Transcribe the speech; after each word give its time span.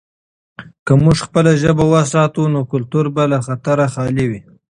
که 0.85 0.93
موږ 1.03 1.17
خپله 1.27 1.51
ژبه 1.61 1.85
وساتو، 1.93 2.43
نو 2.53 2.59
کلتور 2.71 3.05
به 3.15 3.23
له 3.31 3.37
خطره 3.45 3.85
خالي 3.93 4.25
وي. 4.29 4.39